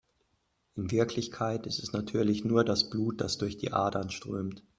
In 0.73 0.89
Wirklichkeit 0.89 1.67
ist 1.67 1.77
es 1.77 1.93
natürlich 1.93 2.43
nur 2.43 2.65
das 2.65 2.89
Blut, 2.89 3.21
das 3.21 3.37
durch 3.37 3.59
die 3.59 3.71
Adern 3.71 4.09
strömt. 4.09 4.63